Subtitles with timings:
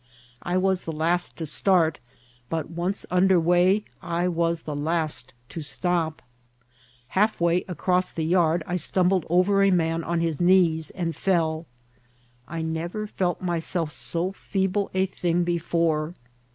[0.41, 1.99] I was the last to start,
[2.49, 6.23] but, once under way, I was the last to stop«
[7.09, 11.65] Half way across the yard I stumbled oyer a man on his knees, and felL
[12.47, 16.15] I never felt myself so feeble a thing before.